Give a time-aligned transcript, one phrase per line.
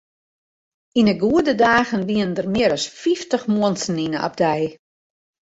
[0.99, 4.63] Yn de goede dagen wiene der mear as fyftich muontsen yn de abdij.